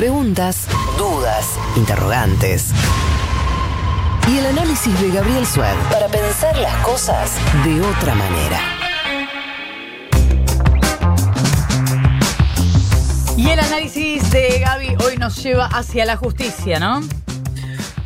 preguntas, 0.00 0.66
dudas, 0.96 1.58
interrogantes. 1.76 2.70
Y 4.32 4.38
el 4.38 4.46
análisis 4.46 4.98
de 4.98 5.10
Gabriel 5.10 5.46
Sued 5.46 5.76
para 5.92 6.08
pensar 6.08 6.56
las 6.56 6.74
cosas 6.76 7.32
de 7.66 7.82
otra 7.82 8.14
manera. 8.14 8.60
Y 13.36 13.50
el 13.50 13.60
análisis 13.60 14.30
de 14.30 14.60
Gaby 14.60 14.96
hoy 15.04 15.18
nos 15.18 15.36
lleva 15.42 15.66
hacia 15.66 16.06
la 16.06 16.16
justicia, 16.16 16.80
¿no? 16.80 17.02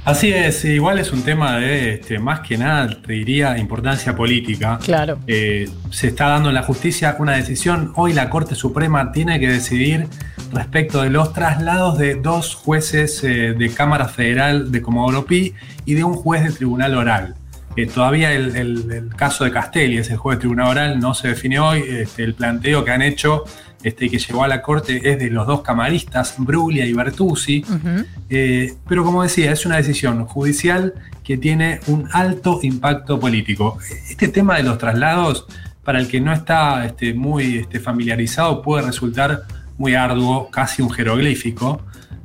Así 0.05 0.31
es, 0.31 0.67
igual 0.67 0.99
es 0.99 1.13
un 1.13 1.23
tema 1.23 1.57
de, 1.57 1.95
este, 1.95 2.19
más 2.19 2.41
que 2.41 2.59
nada, 2.59 2.91
te 3.01 3.15
diría, 3.15 3.57
importancia 3.57 4.15
política. 4.15 4.79
Claro. 4.85 5.19
Eh, 5.27 5.67
se 5.91 6.09
está 6.09 6.29
dando 6.29 6.51
en 6.51 6.55
la 6.55 6.63
justicia 6.63 7.17
una 7.19 7.33
decisión. 7.33 7.91
Hoy 7.97 8.13
la 8.13 8.29
Corte 8.29 8.55
Suprema 8.55 9.13
tiene 9.13 9.41
que 9.41 9.49
decidir 9.49 10.07
respecto 10.53 11.01
de 11.01 11.09
los 11.09 11.33
traslados 11.33 11.97
de 11.97 12.17
dos 12.17 12.55
jueces 12.55 13.25
eh, 13.25 13.55
de 13.57 13.71
Cámara 13.71 14.07
Federal 14.09 14.71
de 14.71 14.83
Comodoro 14.83 15.25
Pi 15.25 15.55
y 15.87 15.95
de 15.95 16.05
un 16.05 16.13
juez 16.13 16.45
de 16.45 16.53
Tribunal 16.53 16.95
Oral. 16.97 17.35
Eh, 17.75 17.87
todavía 17.87 18.31
el, 18.33 19.11
caso 19.17 19.45
de 19.45 19.53
Castelli, 19.53 19.97
ese 19.97 20.17
juez 20.17 20.37
de 20.37 20.41
Tribunal 20.41 20.69
Oral, 20.69 21.01
no 21.01 21.15
se 21.15 21.29
define 21.29 21.59
hoy. 21.59 21.83
Este, 21.89 22.25
el 22.25 22.35
planteo 22.35 22.85
que 22.85 22.91
han 22.91 23.01
hecho 23.01 23.45
este, 23.85 24.09
que 24.09 24.19
llegó 24.19 24.43
a 24.43 24.49
la 24.49 24.63
corte 24.63 25.11
es 25.11 25.19
de 25.19 25.29
los 25.29 25.47
dos 25.47 25.61
camaristas, 25.61 26.37
Bruglia 26.39 26.87
y 26.87 26.95
Bertuzzi. 26.95 27.63
Eh, 28.31 28.75
pero 28.89 29.05
como 29.05 29.23
decía, 29.23 29.53
es 29.53 29.67
una 29.67 29.77
decisión 29.77 30.25
judicial 30.25 30.95
que 31.23 31.37
tiene 31.37 31.81
un 31.87 32.09
alto 32.11 32.61
impacto 32.63 33.21
político. 33.21 33.79
Este 34.09 34.29
tema 34.29 34.57
de 34.57 34.63
los 34.63 34.79
traslados, 34.79 35.47
para 35.85 36.01
el 36.01 36.09
que 36.09 36.19
no 36.19 36.33
está 36.33 36.87
este, 36.87 37.13
muy 37.13 37.59
este, 37.59 37.79
familiarizado, 37.79 38.63
puede 38.63 38.87
resultar 38.87 39.43
muy 39.77 39.95
arduo, 39.95 40.51
casi 40.51 40.81
un 40.81 40.91
jeroglífico. 40.91 41.83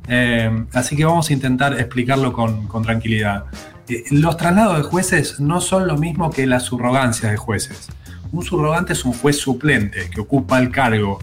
Eh, 0.08 0.64
así 0.72 0.96
que 0.96 1.04
vamos 1.04 1.28
a 1.28 1.34
intentar 1.34 1.78
explicarlo 1.78 2.32
con, 2.32 2.68
tranquilidad. 2.82 3.44
Eh, 3.86 4.04
los 4.12 4.38
traslados 4.38 4.78
de 4.78 4.82
jueces 4.84 5.40
no 5.40 5.60
son 5.60 5.86
lo 5.86 5.98
mismo 5.98 6.30
que 6.30 6.46
las 6.46 6.62
subrogancias 6.62 7.30
de 7.30 7.36
jueces. 7.36 7.88
Un 8.32 8.42
subrogante 8.44 8.94
es 8.94 9.04
un 9.04 9.12
juez 9.12 9.36
suplente 9.36 10.08
que 10.08 10.22
ocupa 10.22 10.58
el 10.58 10.70
cargo 10.70 11.18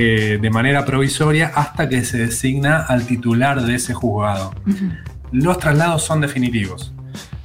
eh, 0.00 0.38
de 0.40 0.50
manera 0.50 0.84
provisoria 0.84 1.50
hasta 1.56 1.88
que 1.88 2.04
se 2.04 2.18
designa 2.18 2.82
al 2.82 3.04
titular 3.04 3.60
de 3.62 3.74
ese 3.74 3.94
juzgado. 3.94 4.54
Los 5.32 5.58
traslados 5.58 6.04
son 6.04 6.20
definitivos. 6.20 6.94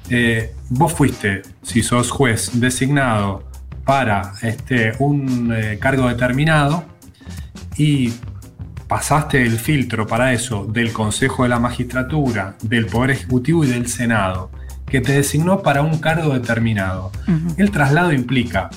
Eh, 0.08 0.54
vos 0.70 0.94
fuiste, 0.94 1.42
si 1.64 1.82
sos 1.82 2.12
juez 2.12 2.52
designado 2.60 3.50
para 3.86 4.34
este, 4.44 4.92
un 5.00 5.52
eh, 5.52 5.80
cargo 5.82 6.08
determinado 6.08 6.86
y 7.76 8.14
pasaste 8.88 9.42
el 9.42 9.58
filtro 9.58 10.06
para 10.06 10.32
eso 10.32 10.68
del 10.68 10.94
Consejo 10.94 11.42
de 11.42 11.50
la 11.50 11.58
Magistratura, 11.58 12.56
del 12.62 12.86
Poder 12.86 13.10
Ejecutivo 13.10 13.64
y 13.64 13.68
del 13.70 13.88
Senado, 13.88 14.52
que 14.86 15.02
te 15.02 15.14
designó 15.14 15.64
para 15.64 15.82
un 15.82 15.98
cargo 15.98 16.32
determinado. 16.36 17.12
El 17.58 17.72
traslado 17.72 18.14
implica 18.14 18.70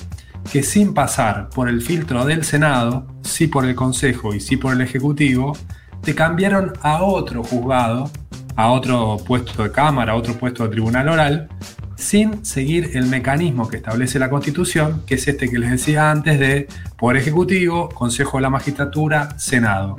que 0.51 0.63
sin 0.63 0.93
pasar 0.93 1.49
por 1.49 1.69
el 1.69 1.81
filtro 1.81 2.25
del 2.25 2.43
Senado, 2.43 3.07
sí 3.21 3.47
por 3.47 3.65
el 3.65 3.75
Consejo 3.75 4.33
y 4.33 4.39
sí 4.39 4.57
por 4.57 4.73
el 4.73 4.81
Ejecutivo, 4.81 5.57
te 6.01 6.15
cambiaron 6.15 6.73
a 6.81 7.03
otro 7.03 7.43
juzgado, 7.43 8.09
a 8.55 8.69
otro 8.69 9.17
puesto 9.25 9.63
de 9.63 9.71
Cámara, 9.71 10.13
a 10.13 10.15
otro 10.15 10.33
puesto 10.35 10.63
de 10.63 10.69
Tribunal 10.69 11.09
Oral, 11.09 11.49
sin 11.95 12.45
seguir 12.45 12.91
el 12.93 13.07
mecanismo 13.07 13.67
que 13.67 13.77
establece 13.77 14.19
la 14.19 14.29
Constitución, 14.29 15.03
que 15.05 15.15
es 15.15 15.27
este 15.27 15.49
que 15.49 15.59
les 15.59 15.71
decía 15.71 16.11
antes 16.11 16.39
de 16.39 16.67
Poder 16.97 17.17
Ejecutivo, 17.17 17.89
Consejo 17.89 18.37
de 18.37 18.43
la 18.43 18.49
Magistratura, 18.49 19.37
Senado. 19.37 19.97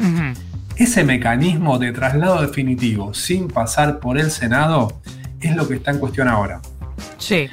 Ese 0.77 1.05
mecanismo 1.05 1.79
de 1.79 1.93
traslado 1.93 2.41
definitivo 2.41 3.13
sin 3.13 3.49
pasar 3.49 3.99
por 3.99 4.19
el 4.19 4.31
Senado 4.31 5.01
es 5.41 5.55
lo 5.57 5.67
que 5.69 5.75
está 5.75 5.91
en 5.91 5.99
cuestión 5.99 6.29
ahora. 6.29 6.61
Sí. 7.19 7.49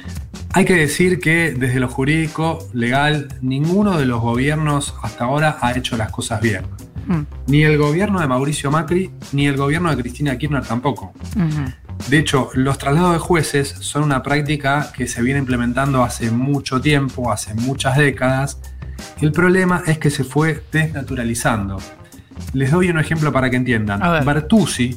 Hay 0.56 0.64
que 0.64 0.74
decir 0.74 1.20
que 1.20 1.52
desde 1.52 1.78
lo 1.80 1.86
jurídico, 1.86 2.66
legal, 2.72 3.28
ninguno 3.42 3.98
de 3.98 4.06
los 4.06 4.22
gobiernos 4.22 4.94
hasta 5.02 5.24
ahora 5.24 5.58
ha 5.60 5.76
hecho 5.76 5.98
las 5.98 6.10
cosas 6.10 6.40
bien. 6.40 6.64
Mm. 7.06 7.20
Ni 7.48 7.62
el 7.64 7.76
gobierno 7.76 8.20
de 8.20 8.26
Mauricio 8.26 8.70
Macri, 8.70 9.10
ni 9.32 9.48
el 9.48 9.58
gobierno 9.58 9.94
de 9.94 10.00
Cristina 10.00 10.38
Kirchner 10.38 10.64
tampoco. 10.64 11.12
De 12.08 12.18
hecho, 12.18 12.48
los 12.54 12.78
traslados 12.78 13.12
de 13.12 13.18
jueces 13.18 13.68
son 13.68 14.04
una 14.04 14.22
práctica 14.22 14.90
que 14.96 15.06
se 15.06 15.20
viene 15.20 15.40
implementando 15.40 16.02
hace 16.02 16.30
mucho 16.30 16.80
tiempo, 16.80 17.30
hace 17.30 17.52
muchas 17.52 17.98
décadas. 17.98 18.58
El 19.20 19.32
problema 19.32 19.82
es 19.86 19.98
que 19.98 20.08
se 20.08 20.24
fue 20.24 20.64
desnaturalizando. 20.72 21.76
Les 22.54 22.70
doy 22.70 22.88
un 22.88 22.98
ejemplo 22.98 23.30
para 23.30 23.50
que 23.50 23.56
entiendan. 23.56 24.00
Bertuzzi, 24.24 24.96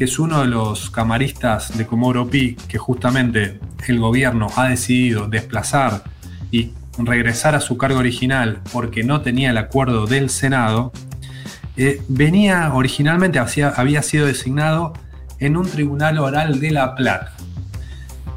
que 0.00 0.04
es 0.04 0.18
uno 0.18 0.40
de 0.40 0.46
los 0.46 0.88
camaristas 0.88 1.76
de 1.76 1.86
Comoro 1.86 2.26
Pi, 2.26 2.56
que 2.68 2.78
justamente 2.78 3.60
el 3.86 3.98
gobierno 3.98 4.46
ha 4.56 4.66
decidido 4.70 5.28
desplazar 5.28 6.04
y 6.50 6.70
regresar 6.96 7.54
a 7.54 7.60
su 7.60 7.76
cargo 7.76 7.98
original 7.98 8.62
porque 8.72 9.04
no 9.04 9.20
tenía 9.20 9.50
el 9.50 9.58
acuerdo 9.58 10.06
del 10.06 10.30
Senado, 10.30 10.90
eh, 11.76 12.00
venía 12.08 12.72
originalmente, 12.72 13.38
había 13.38 14.00
sido 14.00 14.24
designado 14.24 14.94
en 15.38 15.58
un 15.58 15.68
tribunal 15.68 16.18
oral 16.18 16.60
de 16.60 16.70
La 16.70 16.94
Plata. 16.94 17.34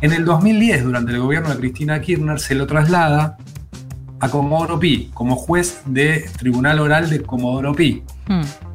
En 0.01 0.11
el 0.11 0.25
2010, 0.25 0.83
durante 0.83 1.13
el 1.13 1.19
gobierno 1.21 1.47
de 1.47 1.55
Cristina 1.55 2.01
Kirchner, 2.01 2.41
se 2.41 2.55
lo 2.55 2.67
traslada 2.67 3.37
a 4.19 4.27
Comodoro 4.27 4.81
Pi 4.81 5.11
como 5.13 5.37
juez 5.37 5.79
de 5.85 6.29
tribunal 6.37 6.79
oral 6.79 7.09
de 7.09 7.21
Comodoro 7.21 7.73
Pi. 7.73 8.03
Hmm. 8.27 8.72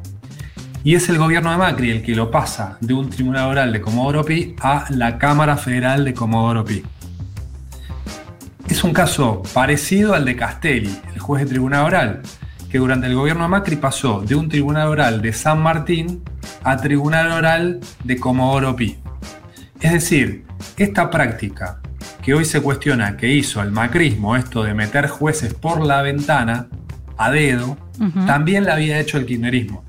Y 0.81 0.95
es 0.95 1.09
el 1.09 1.17
gobierno 1.17 1.51
de 1.51 1.57
Macri 1.57 1.91
el 1.91 2.01
que 2.01 2.15
lo 2.15 2.31
pasa 2.31 2.77
de 2.79 2.93
un 2.93 3.09
tribunal 3.09 3.49
oral 3.49 3.73
de 3.73 3.81
Comodoro 3.81 4.23
Pi 4.23 4.55
a 4.61 4.85
la 4.89 5.17
Cámara 5.17 5.57
Federal 5.57 6.05
de 6.05 6.13
Comodoro 6.13 6.63
Pi. 6.63 6.83
Es 8.69 8.83
un 8.85 8.93
caso 8.93 9.43
parecido 9.53 10.13
al 10.13 10.23
de 10.23 10.37
Castelli, 10.37 10.95
el 11.13 11.19
juez 11.19 11.43
de 11.43 11.49
tribunal 11.49 11.85
oral, 11.85 12.21
que 12.71 12.77
durante 12.77 13.07
el 13.07 13.15
gobierno 13.15 13.43
de 13.43 13.49
Macri 13.49 13.75
pasó 13.75 14.21
de 14.21 14.35
un 14.35 14.47
tribunal 14.47 14.87
oral 14.87 15.21
de 15.21 15.33
San 15.33 15.61
Martín 15.61 16.23
a 16.63 16.77
tribunal 16.77 17.33
oral 17.33 17.81
de 18.05 18.17
Comodoro 18.17 18.75
Pi. 18.75 18.97
Es 19.81 19.91
decir, 19.91 20.45
esta 20.77 21.09
práctica 21.09 21.81
que 22.21 22.33
hoy 22.33 22.45
se 22.45 22.61
cuestiona 22.61 23.17
que 23.17 23.27
hizo 23.27 23.61
el 23.61 23.71
macrismo, 23.71 24.37
esto 24.37 24.63
de 24.63 24.73
meter 24.73 25.09
jueces 25.09 25.53
por 25.53 25.85
la 25.85 26.01
ventana, 26.01 26.67
a 27.17 27.31
dedo, 27.31 27.77
también 28.25 28.63
la 28.63 28.73
había 28.73 28.97
hecho 28.99 29.17
el 29.17 29.25
kirchnerismo. 29.25 29.88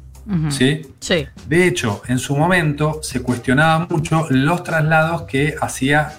¿Sí? 0.51 0.83
Sí. 1.01 1.27
De 1.49 1.67
hecho, 1.67 2.03
en 2.09 2.19
su 2.19 2.37
momento 2.37 3.01
se 3.03 3.23
cuestionaba 3.23 3.87
mucho 3.91 4.27
los 4.31 4.63
traslados 4.63 5.23
que 5.23 5.55
hacía 5.61 6.13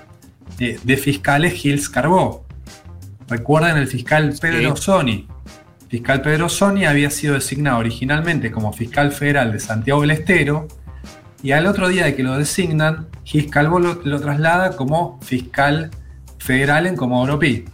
eh, 0.59 0.79
de 0.83 0.97
fiscales 0.97 1.53
Gils 1.53 1.89
Carbó. 1.89 2.45
Recuerden 3.27 3.77
el 3.77 3.87
fiscal 3.87 4.33
Pedro 4.39 4.75
Soni. 4.75 5.27
Fiscal 5.89 6.21
Pedro 6.21 6.49
Soni 6.49 6.85
había 6.85 7.09
sido 7.09 7.33
designado 7.33 7.79
originalmente 7.79 8.51
como 8.51 8.71
fiscal 8.71 9.11
federal 9.11 9.51
de 9.51 9.59
Santiago 9.59 10.01
del 10.01 10.11
Estero 10.11 10.67
y 11.43 11.51
al 11.53 11.65
otro 11.65 11.89
día 11.89 12.05
de 12.05 12.15
que 12.15 12.23
lo 12.23 12.37
designan, 12.37 13.07
Gils 13.23 13.49
Calvo 13.51 13.79
lo, 13.79 13.97
traslada 13.97 14.75
como 14.75 15.19
fiscal 15.21 15.91
federal 16.37 16.87
en 16.87 16.95
Comodoro 16.95 17.39
Pi. 17.39 17.65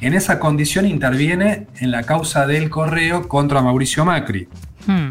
En 0.00 0.14
esa 0.14 0.38
condición 0.38 0.86
interviene 0.86 1.68
en 1.78 1.90
la 1.90 2.02
causa 2.02 2.46
del 2.46 2.70
correo 2.70 3.28
contra 3.28 3.62
Mauricio 3.62 4.04
Macri. 4.04 4.48
Hmm. 4.86 5.10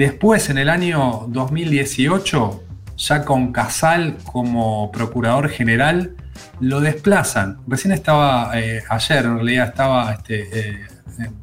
Después, 0.00 0.48
en 0.48 0.56
el 0.56 0.70
año 0.70 1.26
2018, 1.28 2.64
ya 2.96 3.22
con 3.22 3.52
Casal 3.52 4.16
como 4.24 4.90
procurador 4.90 5.50
general, 5.50 6.16
lo 6.58 6.80
desplazan. 6.80 7.58
Recién 7.66 7.92
estaba, 7.92 8.58
eh, 8.58 8.82
ayer 8.88 9.26
en 9.26 9.34
realidad 9.34 9.68
estaba 9.68 10.10
este, 10.12 10.58
eh, 10.58 10.86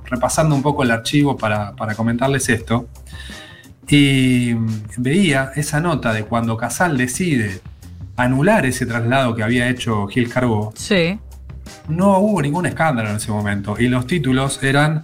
repasando 0.06 0.56
un 0.56 0.64
poco 0.64 0.82
el 0.82 0.90
archivo 0.90 1.38
para, 1.38 1.76
comentarles 1.96 2.50
esto. 2.50 2.90
Y 3.88 4.56
veía 4.98 5.52
esa 5.56 5.80
nota 5.80 6.12
de 6.12 6.24
cuando 6.24 6.58
Casal 6.58 6.98
decide 6.98 7.62
anular 8.16 8.66
ese 8.66 8.88
traslado 8.88 9.36
que 9.36 9.44
había 9.44 9.70
hecho 9.70 10.08
Gil 10.08 10.30
Carbó. 10.30 10.74
Sí. 10.76 11.20
No 11.90 12.18
hubo 12.18 12.42
ningún 12.42 12.66
escándalo 12.66 13.12
en 13.12 13.18
ese 13.18 13.32
momento. 13.32 13.76
Y 13.78 13.88
los 13.88 14.08
títulos 14.08 14.64
eran 14.64 15.04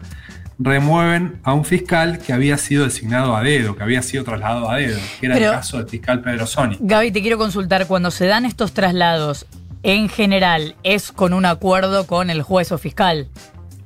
remueven 0.64 1.40
a 1.44 1.54
un 1.54 1.66
fiscal 1.66 2.20
que 2.20 2.34
había 2.34 2.58
sido 2.58 2.86
designado 2.86 3.36
a 3.36 3.44
dedo, 3.44 3.76
que 3.76 3.84
había 3.84 4.02
sido 4.02 4.24
trasladado 4.24 4.70
a 4.70 4.78
dedo, 4.78 5.00
que 5.20 5.26
era 5.26 5.38
el 5.38 5.44
caso 5.44 5.78
del 5.78 5.88
fiscal 5.88 6.22
Pedro 6.22 6.48
Soni. 6.48 6.78
Gaby, 6.80 7.12
te 7.12 7.22
quiero 7.22 7.38
consultar, 7.38 7.86
cuando 7.88 8.12
se 8.12 8.26
dan 8.26 8.46
estos 8.46 8.74
traslados, 8.74 9.46
en 9.84 10.08
general, 10.08 10.76
¿es 10.84 11.12
con 11.12 11.34
un 11.34 11.46
acuerdo 11.46 12.08
con 12.08 12.30
el 12.30 12.42
juez 12.42 12.72
o 12.72 12.78
fiscal? 12.78 13.28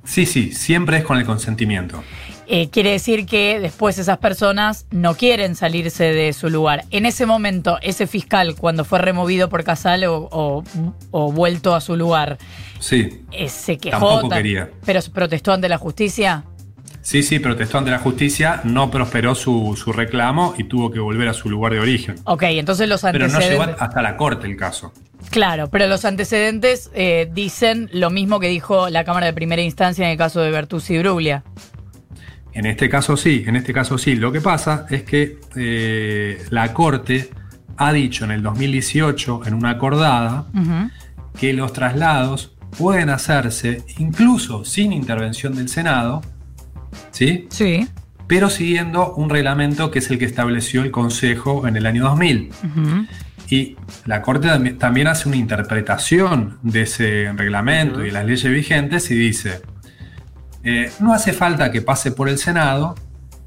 Sí, 0.03 0.25
sí, 0.25 0.51
siempre 0.51 0.97
es 0.97 1.03
con 1.03 1.17
el 1.17 1.25
consentimiento. 1.25 2.03
Eh, 2.49 2.69
quiere 2.69 2.91
decir 2.91 3.25
que 3.25 3.59
después 3.59 3.97
esas 3.97 4.19
personas 4.19 4.85
no 4.89 5.15
quieren 5.15 5.55
salirse 5.55 6.05
de 6.05 6.31
su 6.31 6.49
lugar. 6.49 6.85
En 6.91 7.05
ese 7.05 7.25
momento, 7.25 7.77
ese 7.81 8.07
fiscal, 8.07 8.55
cuando 8.55 8.85
fue 8.85 8.99
removido 8.99 9.49
por 9.49 9.65
Casal 9.65 10.05
o, 10.07 10.63
vuelto 11.11 11.75
a 11.75 11.81
su 11.81 11.97
lugar, 11.97 12.37
sí, 12.79 13.25
eh, 13.33 13.49
se 13.49 13.77
quejó. 13.77 13.99
Tampoco 13.99 14.29
quería. 14.29 14.69
¿Pero 14.85 15.01
protestó 15.13 15.51
ante 15.51 15.67
la 15.67 15.77
justicia? 15.77 16.45
Sí, 17.07 17.23
sí, 17.23 17.39
protestó 17.39 17.77
ante 17.77 17.89
la 17.89 17.99
justicia, 17.99 18.59
no 18.65 18.91
prosperó 18.91 19.33
su, 19.33 19.79
su 19.81 19.93
reclamo 19.93 20.55
y 20.57 20.65
tuvo 20.65 20.91
que 20.91 20.99
volver 20.99 21.29
a 21.29 21.33
su 21.33 21.49
lugar 21.49 21.71
de 21.71 21.79
origen. 21.79 22.15
Ok, 22.25 22.43
entonces 22.43 22.89
los 22.89 22.99
Pero 22.99 23.23
antecedentes. 23.23 23.59
no 23.59 23.65
llegó 23.65 23.81
hasta 23.81 24.01
la 24.01 24.17
corte 24.17 24.45
el 24.45 24.57
caso. 24.57 24.91
Claro, 25.29 25.69
pero 25.69 25.87
los 25.87 26.03
antecedentes 26.03 26.91
eh, 26.93 27.31
dicen 27.33 27.89
lo 27.93 28.09
mismo 28.09 28.41
que 28.41 28.49
dijo 28.49 28.89
la 28.89 29.05
Cámara 29.05 29.25
de 29.25 29.31
Primera 29.31 29.61
Instancia 29.61 30.03
en 30.03 30.11
el 30.11 30.17
caso 30.17 30.41
de 30.41 30.51
Bertuzzi 30.51 30.95
y 30.95 30.97
Bruglia. 30.97 31.45
En 32.51 32.65
este 32.65 32.89
caso 32.89 33.15
sí, 33.15 33.45
en 33.47 33.55
este 33.55 33.71
caso 33.71 33.97
sí. 33.97 34.17
Lo 34.17 34.33
que 34.33 34.41
pasa 34.41 34.85
es 34.89 35.03
que 35.03 35.39
eh, 35.55 36.43
la 36.49 36.73
Corte 36.73 37.29
ha 37.77 37.93
dicho 37.93 38.25
en 38.25 38.31
el 38.31 38.43
2018, 38.43 39.43
en 39.45 39.53
una 39.53 39.69
acordada, 39.69 40.47
que 41.39 41.53
los 41.53 41.71
traslados 41.71 42.57
pueden 42.77 43.09
hacerse 43.09 43.85
incluso 43.97 44.65
sin 44.65 44.91
intervención 44.91 45.55
del 45.55 45.69
Senado, 45.69 46.21
¿sí? 47.11 47.47
Sí. 47.49 47.87
pero 48.27 48.49
siguiendo 48.49 49.13
un 49.15 49.29
reglamento 49.29 49.89
que 49.89 49.99
es 49.99 50.09
el 50.11 50.19
que 50.19 50.25
estableció 50.25 50.81
el 50.83 50.91
Consejo 50.91 51.65
en 51.67 51.77
el 51.77 51.85
año 51.85 52.03
2000. 52.03 52.49
Ujú. 52.63 53.05
Y 53.49 53.77
la 54.05 54.21
Corte 54.21 54.49
tambi- 54.49 54.77
también 54.77 55.07
hace 55.07 55.29
una 55.29 55.37
interpretación 55.37 56.57
de 56.61 56.81
ese 56.81 57.31
reglamento 57.35 58.01
y 58.01 58.07
de 58.07 58.11
las 58.11 58.25
leyes 58.25 58.51
vigentes 58.51 59.09
y 59.11 59.15
dice, 59.15 59.61
eh, 60.63 60.91
no 60.99 61.13
hace 61.13 61.31
falta 61.31 61.71
que 61.71 61.81
pase 61.81 62.11
por 62.11 62.27
el 62.27 62.37
Senado 62.37 62.95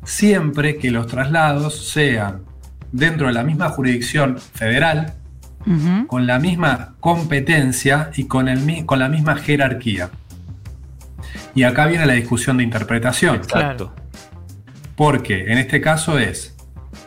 siempre 0.03 0.79
que 0.79 0.91
los 0.91 1.07
traslados 1.07 1.91
sean 1.91 2.41
dentro 2.91 3.27
de 3.27 3.35
la 3.35 3.43
misma 3.45 3.69
jurisdicción 3.69 4.39
federal, 4.39 5.13
con 6.07 6.27
la 6.27 6.39
misma 6.39 6.95
competencia 7.01 8.11
y 8.17 8.25
con, 8.25 8.49
el, 8.49 8.87
con 8.87 8.99
la 8.99 9.11
misma 9.11 9.37
jerarquía. 9.37 10.09
Y 11.55 11.63
acá 11.65 11.87
viene 11.87 12.07
la 12.07 12.13
discusión 12.15 12.57
de 12.59 12.65
interpretación. 12.65 13.37
Exacto. 13.37 13.95
Porque 14.97 15.51
en 15.53 15.59
este 15.59 15.81
caso 15.81 16.19
es 16.19 16.57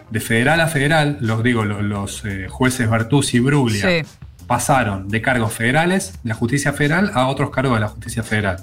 de 0.10 0.20
federal 0.20 0.60
a 0.62 0.68
federal, 0.68 1.18
los 1.22 1.44
digo, 1.44 1.64
lo- 1.66 1.82
los, 1.82 2.24
eh, 2.26 2.48
jueces 2.50 2.90
Bertuzzi 2.90 3.38
y 3.38 3.40
Bruglia 3.40 3.88
Sí. 4.04 4.08
pasaron 4.48 5.08
de 5.10 5.22
cargos 5.22 5.54
federales 5.54 6.14
de 6.24 6.30
la 6.30 6.36
justicia 6.36 6.74
federal 6.74 7.12
a 7.14 7.28
otros 7.28 7.50
cargos 7.50 7.76
de 7.76 7.80
la 7.82 7.88
justicia 7.88 8.22
federal. 8.24 8.58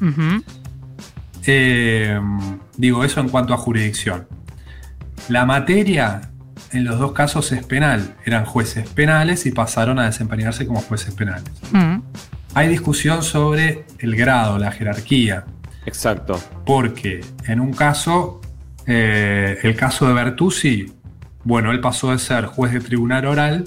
Eh, 1.46 2.20
digo 2.76 3.04
eso 3.04 3.20
en 3.20 3.28
cuanto 3.28 3.54
a 3.54 3.56
jurisdicción. 3.56 4.26
La 5.28 5.46
materia 5.46 6.22
en 6.72 6.84
los 6.84 6.98
dos 6.98 7.12
casos 7.12 7.50
es 7.52 7.64
penal, 7.64 8.14
eran 8.24 8.44
jueces 8.44 8.88
penales 8.88 9.46
y 9.46 9.50
pasaron 9.52 9.98
a 9.98 10.06
desempeñarse 10.06 10.66
como 10.66 10.80
jueces 10.80 11.14
penales. 11.14 11.44
Ujú. 11.72 11.99
Hay 12.54 12.68
discusión 12.68 13.22
sobre 13.22 13.84
el 13.98 14.16
grado, 14.16 14.58
la 14.58 14.72
jerarquía, 14.72 15.44
Exacto. 15.86 16.40
porque 16.66 17.20
en 17.46 17.60
un 17.60 17.72
caso, 17.72 18.40
eh, 18.86 19.58
el 19.62 19.76
caso 19.76 20.08
de 20.08 20.14
Bertuzzi, 20.14 20.92
bueno, 21.44 21.70
él 21.70 21.80
pasó 21.80 22.10
de 22.10 22.18
ser 22.18 22.46
juez 22.46 22.72
de 22.72 22.80
tribunal 22.80 23.26
oral 23.26 23.64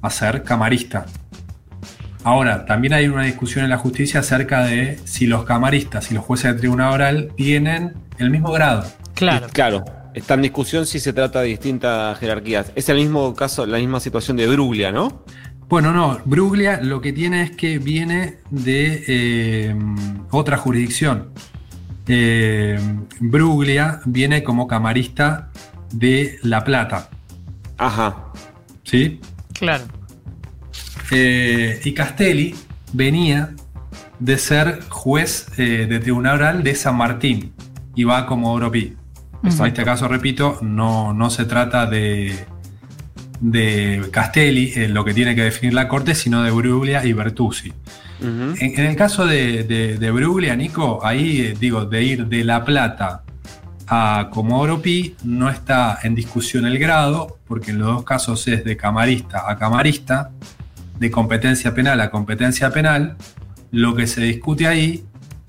a 0.00 0.10
ser 0.10 0.42
camarista. 0.42 1.06
Ahora, 2.24 2.64
también 2.64 2.94
hay 2.94 3.06
una 3.06 3.24
discusión 3.24 3.64
en 3.64 3.70
la 3.70 3.76
justicia 3.76 4.20
acerca 4.20 4.64
de 4.64 4.98
si 5.04 5.26
los 5.26 5.44
camaristas 5.44 6.10
y 6.10 6.14
los 6.14 6.24
jueces 6.24 6.54
de 6.54 6.58
tribunal 6.58 6.94
oral 6.94 7.32
tienen 7.36 7.92
el 8.18 8.30
mismo 8.30 8.50
grado. 8.50 8.84
Claro. 9.14 9.46
Y 9.48 9.50
claro. 9.50 9.84
Está 10.14 10.34
en 10.34 10.42
discusión 10.42 10.86
si 10.86 11.00
se 11.00 11.12
trata 11.12 11.40
de 11.40 11.48
distintas 11.48 12.18
jerarquías. 12.20 12.70
Es 12.76 12.88
el 12.88 12.98
mismo 12.98 13.34
caso, 13.34 13.66
la 13.66 13.78
misma 13.78 13.98
situación 13.98 14.36
de 14.36 14.46
Bruglia, 14.46 14.92
¿no? 14.92 15.24
Bueno, 15.74 15.92
no, 15.92 16.20
Bruglia 16.24 16.80
lo 16.80 17.00
que 17.00 17.12
tiene 17.12 17.42
es 17.42 17.50
que 17.50 17.80
viene 17.80 18.38
de 18.48 19.02
eh, 19.08 19.76
otra 20.30 20.56
jurisdicción. 20.56 21.30
Eh, 22.06 22.78
Bruglia 23.18 24.00
viene 24.04 24.44
como 24.44 24.68
camarista 24.68 25.50
de 25.92 26.38
La 26.44 26.62
Plata, 26.62 27.10
Ajá. 27.76 28.26
¿sí? 28.84 29.18
Claro. 29.52 29.82
Eh, 31.10 31.80
y 31.82 31.92
Castelli 31.92 32.54
venía 32.92 33.56
de 34.20 34.38
ser 34.38 34.80
juez 34.88 35.48
eh, 35.58 35.86
de 35.88 35.98
tribunal 35.98 36.36
oral 36.36 36.62
de 36.62 36.76
San 36.76 36.96
Martín 36.96 37.52
y 37.96 38.04
va 38.04 38.26
como 38.26 38.52
Oropí. 38.52 38.94
En 39.42 39.66
este 39.66 39.82
caso, 39.84 40.06
repito, 40.06 40.56
no, 40.62 41.12
no 41.12 41.30
se 41.30 41.46
trata 41.46 41.86
de, 41.86 42.46
de 43.40 44.02
Castelli, 44.10 44.72
eh, 44.74 44.88
lo 44.88 45.04
que 45.04 45.14
tiene 45.14 45.34
que 45.34 45.42
definir 45.42 45.74
la 45.74 45.88
corte, 45.88 46.14
sino 46.14 46.42
de 46.42 46.50
Bruglia 46.50 47.04
y 47.04 47.12
Bertuzzi. 47.12 47.72
En, 48.20 48.56
en 48.58 48.86
el 48.86 48.96
caso 48.96 49.26
de, 49.26 49.64
de, 49.64 49.98
de 49.98 50.10
Bruglia, 50.10 50.56
Nico, 50.56 51.04
ahí 51.04 51.40
eh, 51.40 51.56
digo, 51.58 51.84
de 51.84 52.02
ir 52.02 52.26
de 52.26 52.42
La 52.44 52.64
Plata 52.64 53.22
a 53.86 54.30
Comodoro 54.32 54.80
Pi, 54.80 55.14
no 55.24 55.50
está 55.50 55.98
en 56.02 56.14
discusión 56.14 56.64
el 56.64 56.78
grado, 56.78 57.38
porque 57.46 57.72
en 57.72 57.80
los 57.80 57.88
dos 57.88 58.04
casos 58.04 58.48
es 58.48 58.64
de 58.64 58.76
camarista 58.76 59.44
a 59.46 59.58
camarista, 59.58 60.30
de 60.98 61.10
competencia 61.10 61.74
penal 61.74 62.00
a 62.00 62.10
competencia 62.10 62.70
penal. 62.70 63.16
Lo 63.70 63.94
que 63.94 64.06
se 64.06 64.22
discute 64.22 64.66
ahí 64.66 65.04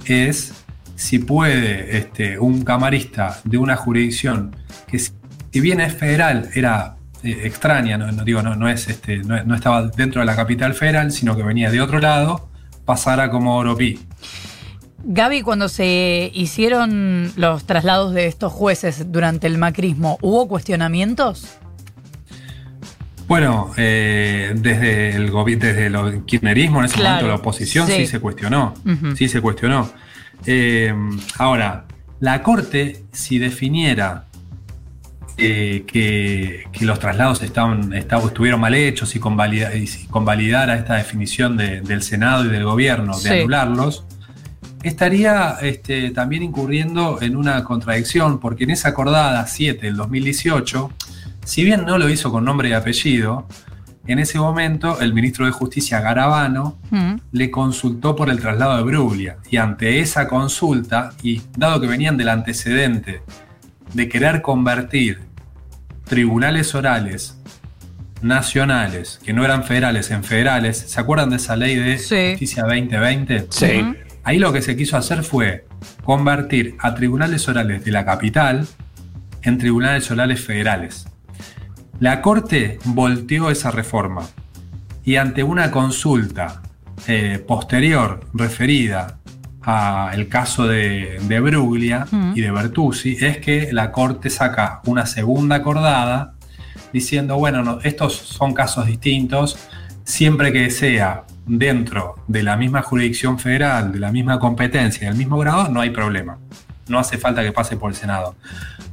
es 0.05 0.53
si 0.95 1.19
puede 1.19 1.97
este, 1.97 2.39
un 2.39 2.63
camarista 2.63 3.39
de 3.43 3.57
una 3.57 3.75
jurisdicción 3.75 4.55
que 4.88 4.99
si 4.99 5.13
bien 5.61 5.79
es 5.79 5.93
federal, 5.93 6.49
era 6.55 6.95
eh, 7.25 7.48
extraña, 7.48 7.98
no, 7.98 8.12
no 8.12 8.24
digo, 8.24 8.42
no, 8.42 8.56
no 8.56 8.69
es 8.69 8.88
este, 8.88 9.18
no, 9.18 9.44
no 9.44 9.56
estaba 9.56 9.88
dentro 9.88 10.22
de 10.22 10.25
la 10.25 10.36
capital 10.36 10.74
federal, 10.74 11.12
sino 11.12 11.36
que 11.36 11.44
venía 11.44 11.72
de 11.72 11.81
otro 11.81 12.00
lado, 12.00 12.50
pasara 12.86 13.30
como 13.30 13.57
Oropí. 13.57 14.00
Gaby, 15.07 15.42
cuando 15.44 15.69
se 15.69 16.31
hicieron 16.33 17.31
los 17.36 17.66
traslados 17.66 18.13
de 18.13 18.25
estos 18.25 18.51
jueces 18.51 19.12
durante 19.12 19.45
el 19.45 19.57
macrismo, 19.57 20.18
¿hubo 20.22 20.48
cuestionamientos? 20.48 21.57
Bueno, 23.27 23.72
eh, 23.77 24.54
desde 24.56 25.16
el 25.16 25.31
desde 25.60 25.88
el 25.88 26.25
kirchnerismo 26.25 26.80
en 26.80 26.86
ese 26.86 26.95
Claro, 26.95 27.10
momento 27.10 27.27
la 27.27 27.36
oposición 27.36 27.88
sí, 27.88 27.94
sí. 27.98 28.07
se 28.07 28.19
cuestionó, 28.19 28.74
sí 29.16 29.27
se 29.27 29.42
cuestionó. 29.42 29.89
Eh, 30.45 30.94
ahora, 31.38 31.86
la 32.19 32.44
corte 32.44 33.04
si 33.12 33.39
definiera 33.39 34.25
eh, 35.38 35.83
que, 35.88 36.63
que 36.72 36.86
los 36.86 37.00
traslados 37.00 37.42
estaban, 37.44 37.94
estaban- 37.94 38.27
estuvieron 38.27 38.60
mal 38.62 38.74
hechos 38.74 39.16
y, 39.16 39.19
convalida- 39.19 39.75
y 39.75 39.88
si 39.88 40.07
convalidara 40.07 40.75
esta 40.75 40.95
definición 40.95 41.57
de- 41.57 41.81
del 41.81 42.01
Senado 42.04 42.45
y 42.45 42.50
del 42.50 42.63
gobierno 42.63 43.18
de 43.18 43.22
Sí. 43.30 43.39
anularlos, 43.39 44.06
estaría 44.83 45.57
este, 45.62 46.12
también 46.12 46.44
incurriendo 46.44 47.19
en 47.22 47.36
una 47.36 47.63
contradicción, 47.63 48.39
porque 48.39 48.63
en 48.66 48.72
esa 48.72 48.89
acordada 48.89 49.45
7 49.48 49.88
del 49.88 49.95
2018, 49.98 50.92
si 51.44 51.63
bien 51.63 51.86
no 51.86 51.98
lo 51.98 52.10
hizo 52.10 52.31
con 52.31 52.45
nombre 52.45 52.69
y 52.69 52.74
apellido, 52.74 53.48
en 54.08 54.20
ese 54.20 54.38
momento 54.39 55.00
el 55.01 55.13
ministro 55.15 55.46
de 55.48 55.51
Justicia 55.51 56.00
Garabano 56.00 56.77
Mm. 56.91 57.15
le 57.32 57.50
consultó 57.50 58.15
por 58.15 58.29
el 58.29 58.39
traslado 58.39 58.77
de 58.77 58.84
Bruglia. 58.84 59.38
Y 59.50 59.58
ante 59.58 60.00
esa 60.00 60.27
consulta, 60.27 61.12
y 61.24 61.41
dado 61.58 61.82
que 61.82 61.88
venían 61.88 62.15
del 62.15 62.29
antecedente 62.29 63.22
de 63.95 64.09
querer 64.09 64.41
convertir 64.41 65.21
tribunales 66.03 66.75
orales 66.75 67.39
nacionales, 68.21 69.19
que 69.23 69.33
no 69.33 69.45
eran 69.45 69.63
federales, 69.63 70.11
en 70.11 70.23
federales, 70.23 70.77
¿se 70.77 70.99
acuerdan 70.99 71.29
de 71.29 71.37
esa 71.37 71.55
ley 71.55 71.75
de 71.75 71.97
Sí. 71.97 72.31
justicia 72.31 72.63
2020? 72.63 73.47
Sí. 73.49 73.83
Ahí 74.23 74.39
lo 74.39 74.51
que 74.51 74.61
se 74.61 74.75
quiso 74.75 74.97
hacer 74.97 75.23
fue 75.23 75.65
convertir 76.03 76.75
a 76.79 76.93
tribunales 76.95 77.47
orales 77.47 77.85
de 77.85 77.91
la 77.91 78.03
capital 78.05 78.67
en 79.43 79.57
tribunales 79.57 80.09
orales 80.11 80.41
federales. 80.43 81.07
La 81.99 82.21
Corte 82.21 82.79
volteó 82.85 83.49
esa 83.49 83.71
reforma 83.71 84.27
y 85.05 85.15
ante 85.15 85.43
una 85.43 85.71
consulta 85.71 86.61
eh, 87.07 87.43
posterior 87.47 88.27
referida 88.33 89.19
al 89.65 90.27
caso 90.27 90.67
de, 90.67 91.19
de 91.22 91.39
Bruglia 91.39 92.05
Mm. 92.12 92.34
y 92.36 92.41
de 92.41 92.51
Bertuzzi, 92.51 93.17
es 93.19 93.38
que 93.39 93.69
la 93.72 93.91
Corte 93.91 94.29
saca 94.29 94.81
una 94.86 95.05
segunda 95.05 95.55
acordada 95.57 96.34
diciendo, 96.93 97.38
bueno, 97.38 97.63
no, 97.63 97.79
estos 97.84 98.13
son 98.15 98.53
casos 98.53 98.86
distintos, 98.86 99.57
siempre 100.03 100.53
que 100.53 100.69
sea 100.69 101.24
dentro 101.45 102.15
de 102.27 102.43
la 102.43 102.55
misma 102.57 102.81
jurisdicción 102.81 103.38
federal, 103.39 103.91
de 103.91 104.00
la 104.00 104.12
misma 104.12 104.39
competencia, 104.39 105.07
del 105.10 105.17
mismo 105.17 105.38
grado, 105.38 105.69
no 105.69 105.81
hay 105.81 105.89
problema. 105.89 106.38
No 106.88 107.00
hace 107.00 107.17
falta 107.17 107.41
que 107.43 107.51
pase 107.51 107.77
por 107.77 107.89
el 107.89 107.95
Senado. 107.95 108.36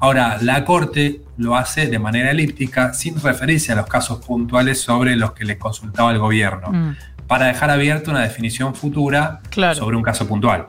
Ahora, 0.01 0.39
la 0.41 0.65
Corte 0.65 1.21
lo 1.37 1.55
hace 1.57 1.87
de 1.87 1.99
manera 1.99 2.31
elíptica, 2.31 2.95
sin 2.95 3.21
referirse 3.21 3.73
a 3.73 3.77
los 3.77 3.87
casos 3.87 4.25
puntuales 4.25 4.81
sobre 4.81 5.15
los 5.17 5.33
que 5.33 5.45
le 5.45 5.59
consultaba 5.59 6.11
el 6.11 6.19
gobierno, 6.19 6.73
Mm. 6.73 6.97
Para 7.27 7.47
dejar 7.47 7.71
abierta 7.71 8.11
una 8.11 8.21
definición 8.21 8.75
futura 8.75 9.41
Claro. 9.51 9.75
sobre 9.75 9.97
un 9.97 10.03
caso 10.03 10.27
puntual. 10.27 10.67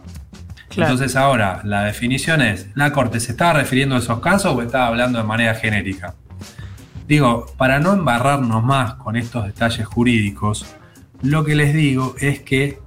Claro. 0.70 0.92
Entonces 0.92 1.16
ahora 1.16 1.62
la 1.64 1.84
definición 1.84 2.42
es, 2.42 2.68
¿la 2.76 2.92
Corte 2.92 3.20
se 3.20 3.32
estaba 3.32 3.54
refiriendo 3.54 3.96
a 3.96 4.00
esos 4.00 4.20
casos 4.20 4.56
o 4.56 4.62
estaba 4.62 4.88
hablando 4.88 5.20
de 5.20 5.24
manera 5.24 5.54
genérica? 5.56 6.16
Digo, 7.08 7.46
para 7.58 7.80
no 7.80 7.94
embarrarnos 7.94 8.64
más 8.64 8.96
con 8.96 9.16
estos 9.16 9.46
detalles 9.46 9.86
jurídicos, 9.86 10.66
lo 11.22 11.44
que 11.44 11.56
les 11.56 11.74
digo 11.74 12.16
es 12.20 12.42
que 12.42 12.80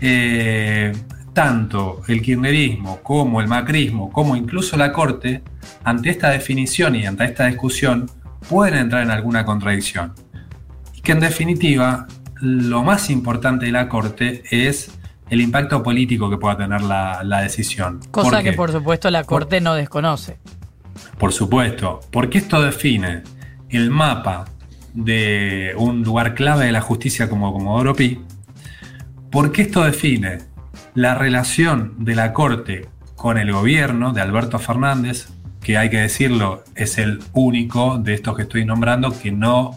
eh, 0.00 0.92
tanto 1.32 2.02
el 2.08 2.20
kirchnerismo 2.22 3.00
como 3.02 3.40
el 3.40 3.46
macrismo, 3.46 4.10
como 4.10 4.34
incluso 4.34 4.76
la 4.76 4.92
Corte, 4.92 5.42
ante 5.84 6.10
esta 6.10 6.30
definición 6.30 6.96
y 6.96 7.06
ante 7.06 7.24
esta 7.24 7.46
discusión, 7.46 8.10
pueden 8.48 8.74
entrar 8.74 9.02
en 9.02 9.10
alguna 9.10 9.44
contradicción. 9.44 10.14
Y 10.94 11.00
que 11.00 11.12
en 11.12 11.20
definitiva, 11.20 12.06
lo 12.40 12.82
más 12.82 13.10
importante 13.10 13.66
de 13.66 13.72
la 13.72 13.88
Corte 13.88 14.42
es 14.50 14.90
el 15.30 15.40
impacto 15.40 15.82
político 15.82 16.30
que 16.30 16.38
pueda 16.38 16.56
tener 16.56 16.80
la, 16.82 17.40
decisión. 17.42 18.00
Cosa 18.10 18.42
que 18.42 18.52
por 18.52 18.72
supuesto 18.72 19.10
la 19.10 19.24
Corte 19.24 19.60
no 19.60 19.74
desconoce. 19.74 20.38
Por 21.18 21.32
supuesto, 21.32 22.00
porque 22.10 22.38
esto 22.38 22.62
define 22.62 23.22
el 23.68 23.90
mapa 23.90 24.46
de 24.94 25.74
un 25.76 26.02
lugar 26.02 26.34
clave 26.34 26.66
de 26.66 26.72
la 26.72 26.80
justicia 26.80 27.28
como 27.28 27.52
Comodoro 27.52 27.94
Pi, 27.94 28.20
porque 29.30 29.62
esto 29.62 29.84
define 29.84 30.38
la 30.94 31.14
relación 31.14 31.94
de 31.98 32.14
la 32.14 32.32
Corte 32.32 32.88
con 33.14 33.36
el 33.36 33.52
gobierno 33.52 34.12
de 34.12 34.20
Alberto 34.20 34.58
Fernández, 34.58 35.28
que 35.60 35.76
hay 35.76 35.90
que 35.90 35.98
decirlo, 35.98 36.64
es 36.74 36.98
el 36.98 37.20
único 37.32 37.98
de 37.98 38.14
estos 38.14 38.36
que 38.36 38.42
estoy 38.42 38.64
nombrando 38.64 39.16
que 39.16 39.30
no 39.30 39.76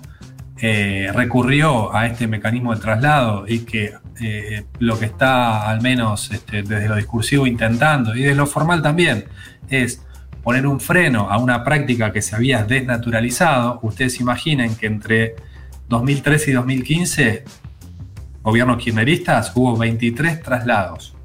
eh, 0.64 1.12
recurrió 1.14 1.94
a 1.96 2.06
este 2.06 2.28
mecanismo 2.28 2.76
de 2.76 2.80
traslado 2.80 3.46
y 3.48 3.60
que 3.60 3.96
eh, 4.22 4.64
lo 4.78 5.00
que 5.00 5.06
está 5.06 5.68
al 5.68 5.82
menos 5.82 6.30
este, 6.32 6.62
desde 6.62 6.88
lo 6.88 6.96
discursivo 6.96 7.48
intentando 7.48 8.16
y 8.16 8.22
desde 8.22 8.36
lo 8.36 8.46
formal 8.46 8.84
también 8.84 9.26
es 9.70 10.04
poner 10.44 10.68
un 10.68 10.80
freno 10.80 11.32
a 11.32 11.40
una 11.40 11.64
práctica 11.64 12.12
que 12.12 12.22
se 12.22 12.36
había 12.36 12.64
desnaturalizado. 12.64 13.80
Ustedes 13.82 14.20
imaginen 14.20 14.76
que 14.76 14.86
entre 14.86 15.36
2013 15.90 16.52
y 16.52 16.54
2015, 16.54 17.44
gobiernos 18.44 18.78
kirchneristas, 18.78 19.52
hubo 19.56 19.76
23 19.78 20.42
traslados. 20.44 21.16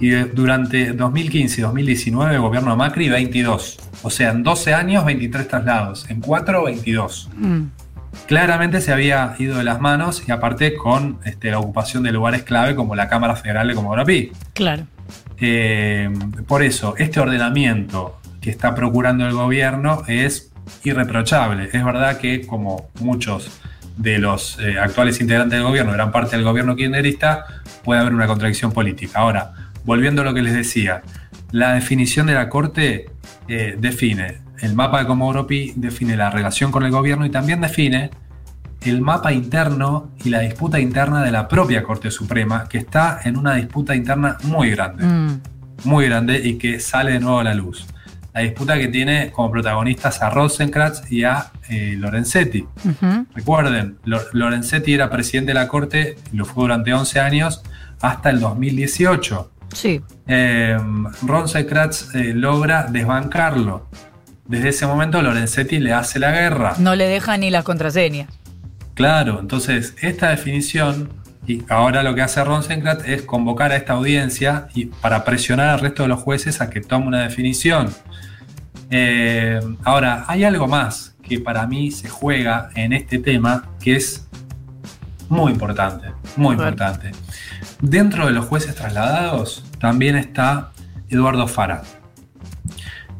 Y 0.00 0.10
durante 0.10 0.92
2015 0.92 1.60
y 1.60 1.62
2019, 1.62 2.38
gobierno 2.38 2.74
Macri, 2.76 3.08
22. 3.08 3.78
O 4.02 4.10
sea, 4.10 4.30
en 4.30 4.42
12 4.42 4.74
años, 4.74 5.04
23 5.04 5.46
traslados. 5.46 6.10
En 6.10 6.20
4, 6.20 6.64
22. 6.64 7.30
Mm. 7.36 7.62
Claramente 8.26 8.80
se 8.80 8.92
había 8.92 9.34
ido 9.38 9.58
de 9.58 9.64
las 9.64 9.80
manos 9.80 10.22
y 10.26 10.32
aparte 10.32 10.74
con 10.74 11.18
este, 11.24 11.50
la 11.50 11.58
ocupación 11.58 12.02
de 12.02 12.12
lugares 12.12 12.42
clave 12.42 12.74
como 12.74 12.94
la 12.94 13.08
Cámara 13.08 13.36
Federal 13.36 13.68
de 13.68 13.74
Comodoro 13.74 14.04
Pi. 14.04 14.32
Claro. 14.54 14.86
Eh, 15.38 16.10
por 16.46 16.62
eso, 16.62 16.94
este 16.98 17.20
ordenamiento 17.20 18.20
que 18.40 18.50
está 18.50 18.74
procurando 18.74 19.26
el 19.26 19.32
gobierno 19.32 20.02
es 20.06 20.52
irreprochable. 20.84 21.68
Es 21.72 21.84
verdad 21.84 22.18
que 22.18 22.46
como 22.46 22.88
muchos 23.00 23.60
de 23.96 24.18
los 24.18 24.58
eh, 24.60 24.78
actuales 24.78 25.20
integrantes 25.20 25.58
del 25.58 25.66
gobierno, 25.66 25.92
gran 25.92 26.12
parte 26.12 26.36
del 26.36 26.44
gobierno 26.44 26.76
kirchnerista, 26.76 27.44
puede 27.84 28.00
haber 28.00 28.14
una 28.14 28.26
contradicción 28.26 28.72
política. 28.72 29.18
Ahora, 29.18 29.52
volviendo 29.84 30.22
a 30.22 30.24
lo 30.24 30.34
que 30.34 30.42
les 30.42 30.54
decía, 30.54 31.02
la 31.52 31.74
definición 31.74 32.26
de 32.26 32.34
la 32.34 32.48
Corte 32.48 33.06
eh, 33.48 33.76
define 33.78 34.42
el 34.60 34.74
mapa 34.74 35.00
de 35.00 35.06
Comodoro 35.06 35.46
Pi, 35.46 35.72
define 35.76 36.16
la 36.16 36.30
relación 36.30 36.70
con 36.70 36.84
el 36.84 36.90
gobierno 36.90 37.26
y 37.26 37.30
también 37.30 37.60
define 37.60 38.10
el 38.82 39.00
mapa 39.00 39.32
interno 39.32 40.10
y 40.24 40.30
la 40.30 40.40
disputa 40.40 40.80
interna 40.80 41.22
de 41.22 41.30
la 41.30 41.46
propia 41.46 41.82
Corte 41.82 42.10
Suprema, 42.10 42.68
que 42.68 42.78
está 42.78 43.20
en 43.24 43.36
una 43.36 43.54
disputa 43.54 43.94
interna 43.94 44.38
muy 44.44 44.70
grande, 44.70 45.04
mm. 45.04 45.40
muy 45.84 46.06
grande 46.06 46.40
y 46.42 46.58
que 46.58 46.80
sale 46.80 47.12
de 47.12 47.20
nuevo 47.20 47.38
a 47.40 47.44
la 47.44 47.54
luz 47.54 47.86
la 48.34 48.40
disputa 48.40 48.78
que 48.78 48.88
tiene 48.88 49.30
como 49.30 49.50
protagonistas 49.50 50.22
a 50.22 50.30
Rosenkrantz 50.30 51.10
y 51.10 51.24
a 51.24 51.52
eh, 51.68 51.96
Lorenzetti. 51.98 52.66
Recuerden, 53.34 53.98
Lorenzetti 54.04 54.94
era 54.94 55.10
presidente 55.10 55.50
de 55.50 55.54
la 55.54 55.68
Corte 55.68 56.16
y 56.32 56.36
lo 56.36 56.44
fue 56.44 56.64
durante 56.64 56.94
11 56.94 57.20
años 57.20 57.62
hasta 58.00 58.30
el 58.30 58.40
2018. 58.40 59.50
Sí. 59.72 60.00
Eh, 60.26 60.76
Rosenkrantz 61.22 62.14
eh, 62.14 62.32
logra 62.34 62.84
desbancarlo. 62.84 63.88
Desde 64.46 64.70
ese 64.70 64.86
momento 64.86 65.22
Lorenzetti 65.22 65.78
le 65.78 65.92
hace 65.92 66.18
la 66.18 66.32
guerra. 66.32 66.74
No 66.78 66.94
le 66.94 67.06
deja 67.06 67.36
ni 67.36 67.50
las 67.50 67.64
contraseñas. 67.64 68.28
Claro, 68.94 69.40
entonces 69.40 69.94
esta 70.02 70.28
definición 70.30 71.10
y 71.46 71.62
ahora 71.68 72.02
lo 72.02 72.14
que 72.14 72.22
hace 72.22 72.44
Rosenkrantz 72.44 73.08
es 73.08 73.22
convocar 73.22 73.72
a 73.72 73.76
esta 73.76 73.94
audiencia 73.94 74.68
y 74.74 74.86
para 74.86 75.24
presionar 75.24 75.70
al 75.70 75.80
resto 75.80 76.02
de 76.02 76.08
los 76.08 76.20
jueces 76.20 76.60
a 76.60 76.70
que 76.70 76.80
tome 76.80 77.06
una 77.06 77.22
definición. 77.22 77.92
Eh, 78.90 79.58
ahora, 79.84 80.24
hay 80.28 80.44
algo 80.44 80.68
más 80.68 81.16
que 81.22 81.40
para 81.40 81.66
mí 81.66 81.90
se 81.90 82.08
juega 82.08 82.68
en 82.74 82.92
este 82.92 83.18
tema 83.18 83.70
que 83.80 83.96
es 83.96 84.28
muy 85.28 85.52
importante, 85.52 86.08
muy 86.36 86.54
importante. 86.54 87.10
Dentro 87.82 88.26
de 88.26 88.32
los 88.32 88.46
jueces 88.46 88.76
trasladados 88.76 89.64
también 89.80 90.14
está 90.14 90.70
Eduardo 91.08 91.48
Fara. 91.48 91.82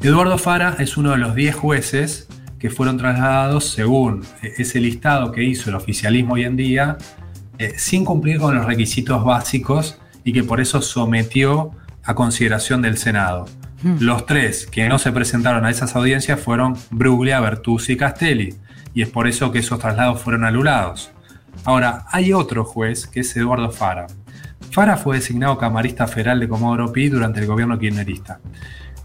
Eduardo 0.01 0.37
Fara 0.37 0.77
es 0.79 0.95
uno 0.95 1.11
de 1.11 1.17
los 1.17 1.35
10 1.35 1.53
jueces 1.53 2.29
que 2.59 2.69
fueron 2.69 2.97
trasladados 2.97 3.65
según 3.65 4.23
ese 4.41 4.79
listado 4.79 5.33
que 5.33 5.43
hizo 5.43 5.69
el 5.69 5.75
oficialismo 5.75 6.35
hoy 6.35 6.45
en 6.45 6.55
día 6.55 6.97
eh, 7.57 7.73
sin 7.75 8.05
cumplir 8.05 8.39
con 8.39 8.55
los 8.55 8.65
requisitos 8.65 9.25
básicos 9.25 9.99
y 10.23 10.31
que 10.31 10.45
por 10.45 10.61
eso 10.61 10.81
sometió 10.81 11.71
a 12.01 12.15
consideración 12.15 12.81
del 12.81 12.97
Senado. 12.97 13.47
Hmm. 13.83 13.97
Los 13.99 14.25
tres 14.25 14.65
que 14.65 14.87
no 14.87 14.97
se 14.97 15.11
presentaron 15.11 15.65
a 15.65 15.71
esas 15.71 15.93
audiencias 15.97 16.39
fueron 16.39 16.77
Bruglia, 16.89 17.41
Bertuzzi 17.41 17.93
y 17.93 17.97
Castelli, 17.97 18.55
y 18.93 19.01
es 19.01 19.09
por 19.09 19.27
eso 19.27 19.51
que 19.51 19.59
esos 19.59 19.79
traslados 19.79 20.21
fueron 20.21 20.45
anulados. 20.45 21.11
Ahora, 21.65 22.05
hay 22.11 22.31
otro 22.31 22.63
juez 22.63 23.07
que 23.07 23.19
es 23.19 23.35
Eduardo 23.35 23.69
Fara. 23.69 24.07
Fara 24.73 24.97
fue 24.97 25.17
designado 25.17 25.55
camarista 25.55 26.07
federal 26.07 26.39
de 26.39 26.47
Comodoro 26.47 26.91
Pi 26.91 27.07
durante 27.07 27.39
el 27.39 27.45
gobierno 27.45 27.77
kirchnerista. 27.77 28.39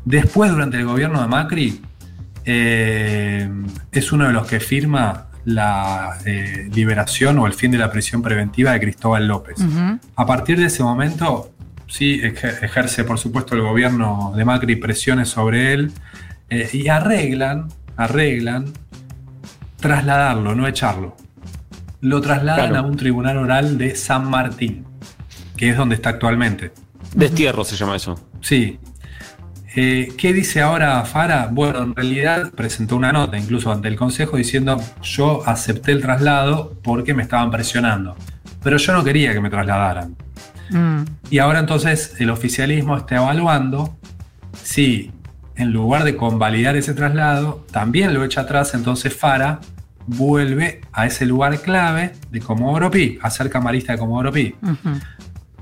Después, 0.03 0.51
durante 0.51 0.79
el 0.79 0.87
gobierno 0.87 1.21
de 1.21 1.29
Macri, 1.29 1.83
eh, 2.47 3.47
es 3.93 4.11
uno 4.11 4.27
de 4.27 4.33
los 4.33 4.47
que 4.47 4.61
firma 4.61 5.27
la 5.45 6.17
eh, 6.25 6.71
liberación 6.73 7.39
o 7.39 7.47
el 7.47 7.53
fin 7.53 7.71
de 7.71 7.77
la 7.77 7.93
prisión 7.93 8.23
preventiva 8.23 8.73
de 8.73 8.81
Cristóbal 8.81 9.29
López. 9.29 9.57
A 10.17 10.25
partir 10.25 10.59
de 10.59 10.67
ese 10.67 10.83
momento, 10.83 11.51
sí, 11.87 12.19
ejerce 12.23 13.05
por 13.05 13.19
supuesto 13.19 13.55
el 13.55 13.61
gobierno 13.61 14.33
de 14.35 14.47
Macri 14.47 14.77
presiones 14.77 15.29
sobre 15.29 15.75
él 15.75 15.93
eh, 16.49 16.67
y 16.73 16.89
arreglan, 16.89 17.69
arreglan 17.97 18.73
trasladarlo, 19.77 20.55
no 20.55 20.67
echarlo. 20.67 21.15
Lo 22.01 22.23
trasladan 22.23 22.75
a 22.75 22.81
un 22.81 22.97
tribunal 22.97 23.37
oral 23.37 23.77
de 23.77 23.95
San 23.97 24.31
Martín, 24.31 24.88
que 25.59 25.69
es 25.69 25.77
donde 25.77 25.97
está 25.97 26.11
actualmente. 26.11 26.73
Destierro 27.15 27.65
se 27.65 27.77
llama 27.77 27.97
eso. 27.97 28.19
Sí, 28.41 28.79
eh, 29.77 30.13
¿Qué 30.17 30.33
dice 30.33 30.63
ahora 30.63 31.05
Fara? 31.05 31.49
Bueno, 31.53 31.83
en 31.83 31.95
realidad 31.95 32.51
presentó 32.53 32.97
una 32.97 33.13
nota 33.13 33.39
incluso 33.39 33.71
ante 33.71 33.89
el 33.89 33.97
Consejo 33.97 34.37
diciendo 34.37 34.81
yo 35.03 35.47
acepté 35.47 35.93
el 35.93 36.01
traslado 36.01 36.75
porque 36.83 37.13
me 37.13 37.23
estaban 37.23 37.51
presionando, 37.51 38.17
pero 38.63 38.79
yo 38.79 38.93
no 38.93 39.05
quería 39.05 39.33
que 39.33 39.41
me 39.41 39.51
trasladaran. 39.51 40.17
Mm. 40.71 41.03
Y 41.31 41.39
ahora 41.39 41.59
entonces 41.59 42.17
el 42.19 42.31
oficialismo 42.31 42.97
está 42.97 43.17
evaluando 43.17 43.97
si 44.63 45.13
en 45.55 45.71
lugar 45.71 46.05
de 46.05 46.17
convalidar 46.17 46.77
ese 46.77 46.95
traslado, 46.95 47.65
también 47.71 48.15
lo 48.15 48.25
echa 48.25 48.43
atrás, 48.43 48.75
entonces 48.75 49.15
Fara 49.15 49.61
vuelve 50.09 50.81
a 50.93 51.07
ese 51.07 51.27
lugar 51.27 51.61
clave 51.61 52.15
de 52.31 52.41
Comodoro 52.41 52.91
Pi, 52.91 53.19
a 53.21 53.31
ser 53.31 53.51
camarista 53.51 53.93
de 53.93 53.99
Comodoro 53.99 54.33
Pi. 54.33 54.55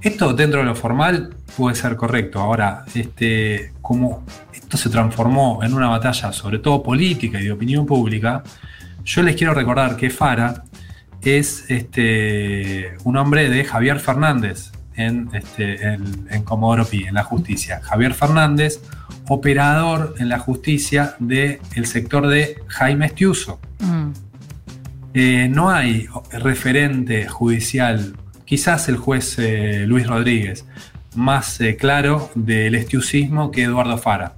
Esto 0.07 0.33
dentro 0.33 0.61
de 0.61 0.67
lo 0.67 0.77
formal 0.77 1.35
puede 1.57 1.75
ser 1.75 1.97
correcto. 1.97 2.39
Ahora, 2.39 2.85
este, 2.95 3.73
como 3.83 4.25
esto 4.55 4.77
se 4.77 4.89
transformó 4.89 5.65
en 5.65 5.75
una 5.75 5.89
batalla 5.89 6.33
sobre 6.33 6.61
todo 6.61 6.81
política 6.81 7.41
y 7.41 7.47
de 7.47 7.51
opinión 7.51 7.85
pública, 7.87 8.45
yo 9.05 9.25
les 9.25 9.35
quiero 9.35 9.53
recordar 9.53 9.97
que 9.97 10.09
Fara 10.11 10.63
es 11.23 11.69
este, 11.73 12.95
un 13.03 13.17
hombre 13.17 13.51
de 13.51 13.65
Javier 13.65 13.99
Fernández 13.99 14.71
en, 14.95 15.29
este, 15.33 15.83
en, 15.95 16.45
Comodoro 16.45 16.85
Pi, 16.85 17.03
en 17.03 17.15
la 17.15 17.25
justicia. 17.25 17.81
Javier 17.83 18.15
Fernández, 18.15 18.81
operador 19.27 20.15
en 20.19 20.29
la 20.29 20.39
justicia 20.39 21.17
del 21.19 21.59
sector 21.87 22.29
de 22.29 22.63
Jaime 22.69 23.07
Estiuso. 23.07 23.59
Mm. 23.81 24.11
Eh, 25.15 25.49
no 25.53 25.69
hay 25.69 26.07
referente 26.31 27.27
judicial 27.27 28.15
quizás 28.47 28.89
el 28.89 28.97
juez 28.97 29.39
eh, 29.39 29.85
Luis 29.87 30.07
Rodríguez, 30.07 30.65
más 31.15 31.61
eh, 31.61 31.77
claro 31.77 32.31
del 32.35 32.75
estiusismo 32.75 33.51
que 33.51 33.65
Eduardo 33.65 33.99
Fara. 33.99 34.37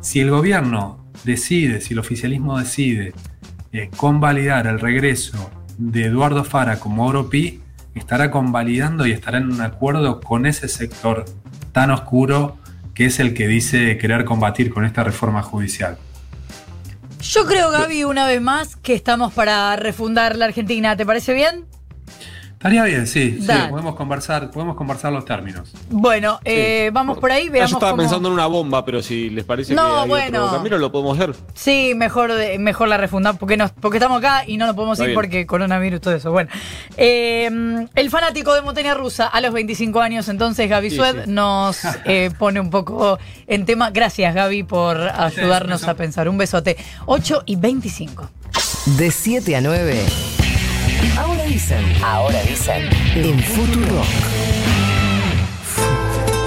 Si 0.00 0.20
el 0.20 0.30
gobierno 0.30 1.04
decide, 1.24 1.80
si 1.80 1.92
el 1.94 1.98
oficialismo 1.98 2.58
decide 2.58 3.12
eh, 3.72 3.90
convalidar 3.96 4.66
el 4.66 4.80
regreso 4.80 5.50
de 5.76 6.04
Eduardo 6.04 6.44
Fara 6.44 6.78
como 6.78 7.06
Oro 7.06 7.28
Pi, 7.28 7.60
estará 7.94 8.30
convalidando 8.30 9.06
y 9.06 9.12
estará 9.12 9.38
en 9.38 9.52
un 9.52 9.60
acuerdo 9.60 10.20
con 10.20 10.46
ese 10.46 10.68
sector 10.68 11.24
tan 11.72 11.90
oscuro 11.90 12.58
que 12.94 13.06
es 13.06 13.20
el 13.20 13.34
que 13.34 13.48
dice 13.48 13.98
querer 13.98 14.24
combatir 14.24 14.72
con 14.72 14.84
esta 14.84 15.02
reforma 15.04 15.42
judicial. 15.42 15.98
Yo 17.20 17.44
creo, 17.44 17.70
Gaby, 17.70 18.04
una 18.04 18.26
vez 18.26 18.40
más, 18.40 18.76
que 18.76 18.94
estamos 18.94 19.32
para 19.32 19.74
refundar 19.76 20.36
la 20.36 20.44
Argentina. 20.46 20.96
¿Te 20.96 21.04
parece 21.04 21.34
bien? 21.34 21.66
Estaría 22.66 22.82
bien, 22.82 23.06
sí, 23.06 23.38
sí, 23.40 23.52
podemos 23.70 23.94
conversar, 23.94 24.50
podemos 24.50 24.74
conversar 24.74 25.12
los 25.12 25.24
términos. 25.24 25.70
Bueno, 25.88 26.40
eh, 26.44 26.90
vamos 26.92 27.16
por 27.18 27.30
ahí, 27.30 27.46
Ah, 27.46 27.52
veamos 27.52 27.70
Yo 27.70 27.76
estaba 27.76 27.92
cómo- 27.92 28.02
pensando 28.02 28.28
en 28.28 28.34
una 28.34 28.46
bomba, 28.46 28.84
pero 28.84 29.02
si 29.04 29.30
les 29.30 29.44
parece 29.44 29.72
No, 29.72 29.82
que 29.94 30.00
hay 30.00 30.08
bueno. 30.08 30.44
otro 30.46 30.56
camino, 30.56 30.76
lo 30.78 30.90
podemos 30.90 31.16
hacer. 31.16 31.36
Sí, 31.54 31.92
mejor, 31.94 32.32
mejor 32.58 32.88
la 32.88 32.96
refundamos 32.96 33.38
porque, 33.38 33.56
nos, 33.56 33.70
porque 33.70 33.98
estamos 33.98 34.18
acá 34.18 34.42
y 34.48 34.56
no 34.56 34.66
nos 34.66 34.74
podemos 34.74 34.98
Está 34.98 35.04
ir 35.04 35.08
bien. 35.10 35.14
porque 35.14 35.46
coronavirus, 35.46 36.00
todo 36.00 36.14
eso. 36.16 36.32
Bueno, 36.32 36.50
eh, 36.96 37.48
el 37.94 38.10
fanático 38.10 38.52
de 38.52 38.62
montaña 38.62 38.94
rusa 38.94 39.28
a 39.28 39.40
los 39.40 39.52
25 39.52 40.00
años, 40.00 40.28
entonces 40.28 40.68
Gaby 40.68 40.90
Sí, 40.90 40.96
Sued 40.96 41.24
sí. 41.24 41.30
nos 41.30 41.78
eh, 42.04 42.32
pone 42.36 42.58
un 42.58 42.70
poco 42.70 43.18
en 43.46 43.64
tema. 43.64 43.90
Gracias, 43.90 44.34
Gaby, 44.34 44.64
por 44.64 44.98
ayudarnos 45.00 45.84
a 45.84 45.94
pensar. 45.94 46.28
Un 46.28 46.36
besote. 46.36 46.76
8 47.06 47.44
y 47.46 47.54
25. 47.54 48.28
De 48.98 49.12
7 49.12 49.54
a 49.54 49.60
9. 49.60 50.04
Dicen. 51.46 51.84
Ahora 52.02 52.42
dicen. 52.42 52.88
En 53.14 53.38
Futuro. 53.38 54.02